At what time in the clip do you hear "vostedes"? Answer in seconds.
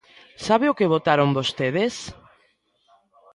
1.37-1.95